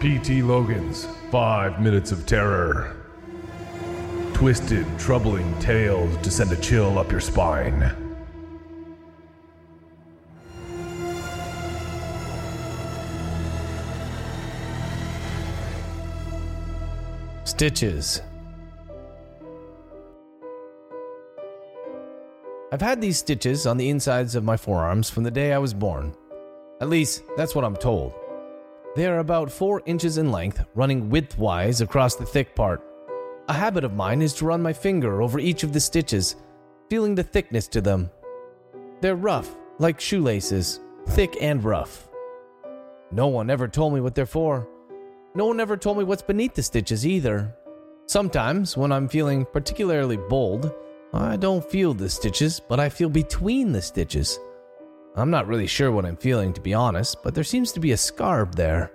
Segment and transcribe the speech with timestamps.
[0.00, 0.42] P.T.
[0.42, 2.94] Logan's Five Minutes of Terror.
[4.34, 7.96] Twisted, troubling tales to send a chill up your spine.
[17.44, 18.20] Stitches.
[22.70, 25.72] I've had these stitches on the insides of my forearms from the day I was
[25.72, 26.14] born.
[26.82, 28.12] At least, that's what I'm told.
[28.96, 32.82] They are about four inches in length, running widthwise across the thick part.
[33.46, 36.36] A habit of mine is to run my finger over each of the stitches,
[36.88, 38.08] feeling the thickness to them.
[39.02, 42.08] They're rough, like shoelaces, thick and rough.
[43.10, 44.66] No one ever told me what they're for.
[45.34, 47.54] No one ever told me what's beneath the stitches either.
[48.06, 50.72] Sometimes, when I'm feeling particularly bold,
[51.12, 54.38] I don't feel the stitches, but I feel between the stitches.
[55.18, 57.92] I'm not really sure what I'm feeling, to be honest, but there seems to be
[57.92, 58.92] a scar there.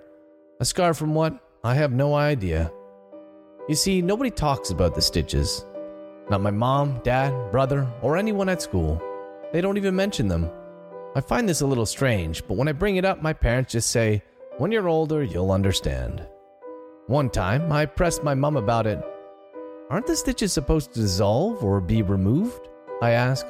[0.59, 1.39] A scar from what?
[1.63, 2.71] I have no idea.
[3.68, 5.65] You see, nobody talks about the stitches.
[6.29, 9.01] Not my mom, dad, brother, or anyone at school.
[9.51, 10.48] They don't even mention them.
[11.15, 13.90] I find this a little strange, but when I bring it up, my parents just
[13.90, 14.21] say,
[14.60, 16.23] When you're older, you'll understand.
[17.07, 19.04] One time, I pressed my mom about it.
[19.90, 22.70] Aren't the stitches supposed to dissolve or be removed?
[23.01, 23.45] I ask.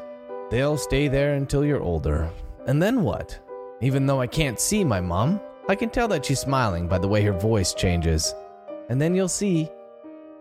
[0.49, 2.31] They'll stay there until you're older.
[2.67, 3.39] And then what?
[3.81, 7.07] Even though I can't see my mom, I can tell that she's smiling by the
[7.07, 8.33] way her voice changes.
[8.89, 9.69] And then you'll see.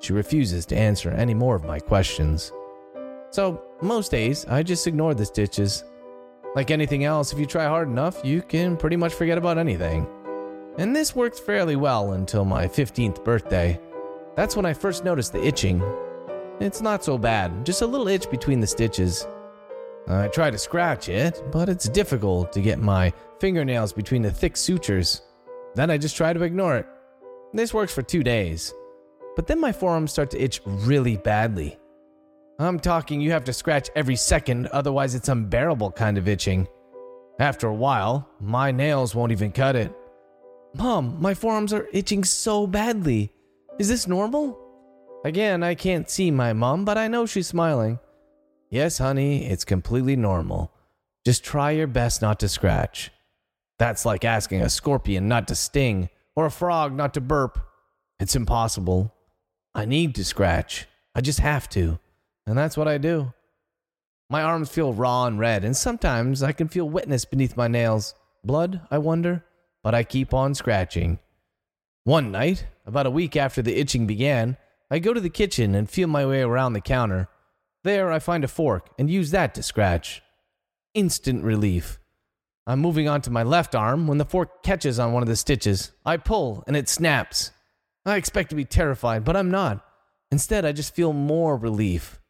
[0.01, 2.53] She refuses to answer any more of my questions.
[3.31, 5.85] So, most days, I just ignore the stitches.
[6.55, 10.07] Like anything else, if you try hard enough, you can pretty much forget about anything.
[10.79, 13.79] And this worked fairly well until my 15th birthday.
[14.35, 15.83] That's when I first noticed the itching.
[16.59, 19.27] It's not so bad, just a little itch between the stitches.
[20.09, 24.57] I try to scratch it, but it's difficult to get my fingernails between the thick
[24.57, 25.23] sutures.
[25.75, 26.87] Then I just try to ignore it.
[27.53, 28.73] This works for two days.
[29.37, 31.79] But then my forearms start to itch really badly.
[32.59, 36.69] I'm talking you have to scratch every second, otherwise, it's unbearable kind of itching.
[37.39, 39.93] After a while, my nails won't even cut it.
[40.75, 43.33] Mom, my forearms are itching so badly.
[43.79, 44.59] Is this normal?
[45.25, 47.99] Again, I can't see my mom, but I know she's smiling.
[48.71, 50.73] Yes, honey, it's completely normal.
[51.25, 53.11] Just try your best not to scratch.
[53.79, 57.59] That's like asking a scorpion not to sting or a frog not to burp.
[58.21, 59.13] It's impossible.
[59.75, 60.87] I need to scratch.
[61.15, 61.99] I just have to.
[62.47, 63.33] And that's what I do.
[64.29, 68.15] My arms feel raw and red, and sometimes I can feel wetness beneath my nails.
[68.45, 69.45] Blood, I wonder?
[69.83, 71.19] But I keep on scratching.
[72.05, 74.57] One night, about a week after the itching began,
[74.91, 77.29] I go to the kitchen and feel my way around the counter.
[77.83, 80.23] There, I find a fork and use that to scratch.
[80.95, 81.99] Instant relief.
[82.67, 85.37] I'm moving on to my left arm when the fork catches on one of the
[85.37, 85.93] stitches.
[86.05, 87.53] I pull and it snaps.
[88.05, 89.85] I expect to be terrified, but I'm not.
[90.31, 92.21] Instead, I just feel more relief.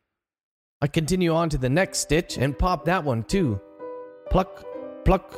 [0.81, 3.60] I continue on to the next stitch and pop that one too.
[4.31, 4.65] Pluck,
[5.05, 5.34] pluck,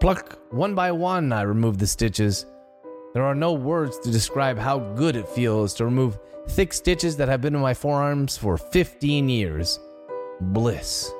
[0.00, 0.38] pluck.
[0.52, 2.44] One by one, I remove the stitches.
[3.14, 6.18] There are no words to describe how good it feels to remove
[6.48, 9.78] thick stitches that have been in my forearms for 15 years.
[10.40, 11.12] Bliss.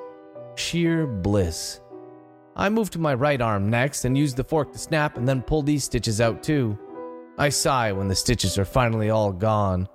[0.55, 1.81] Sheer bliss.
[2.57, 5.43] I move to my right arm next and use the fork to snap and then
[5.43, 6.79] pull these stitches out too.
[7.39, 9.89] I sigh when the stitches are finally all gone.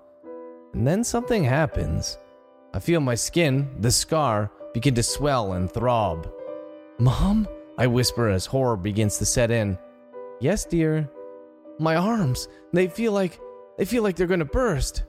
[0.73, 2.17] And then something happens.
[2.73, 6.31] I feel my skin, the scar, begin to swell and throb.
[6.99, 7.47] Mom?
[7.79, 9.77] I whisper as horror begins to set in.
[10.39, 11.09] Yes, dear.
[11.79, 13.39] My arms, they feel like
[13.77, 15.03] they feel like they're going to burst.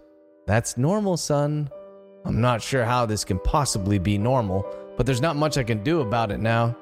[0.47, 1.71] That's normal, son.
[2.27, 5.83] I'm not sure how this can possibly be normal, but there's not much I can
[5.83, 6.77] do about it now.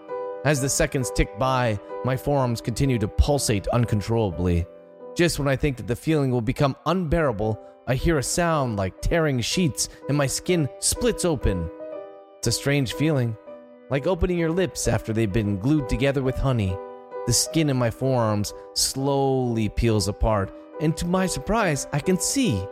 [0.45, 4.67] As the seconds tick by, my forearms continue to pulsate uncontrollably.
[5.15, 9.01] Just when I think that the feeling will become unbearable, I hear a sound like
[9.01, 11.71] tearing sheets and my skin splits open.
[12.39, 13.37] It's a strange feeling,
[13.91, 16.77] like opening your lips after they've been glued together with honey.
[17.27, 22.65] The skin in my forearms slowly peels apart, and to my surprise, I can see.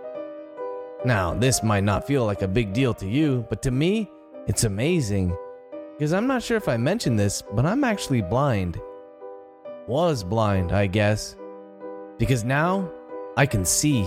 [1.05, 4.11] Now, this might not feel like a big deal to you, but to me,
[4.47, 5.37] it's amazing.
[5.97, 8.81] Because I'm not sure if I mentioned this, but I'm actually blind.
[9.87, 11.37] Was blind, I guess.
[12.19, 12.91] Because now,
[13.37, 14.07] I can see.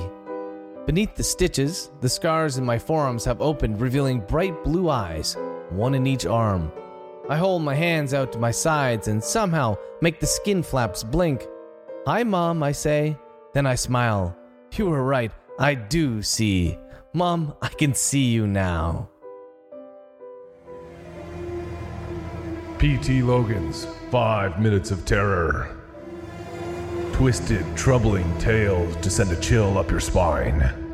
[0.86, 5.36] Beneath the stitches, the scars in my forearms have opened, revealing bright blue eyes,
[5.70, 6.72] one in each arm.
[7.30, 11.46] I hold my hands out to my sides and somehow make the skin flaps blink.
[12.06, 13.18] Hi, Mom, I say.
[13.54, 14.34] Then I smile.
[14.74, 16.78] You were right, I do see.
[17.14, 19.10] Mom, I can see you now.
[22.78, 23.24] P.T.
[23.24, 25.76] Logan's Five Minutes of Terror.
[27.12, 30.87] Twisted, troubling tales to send a chill up your spine.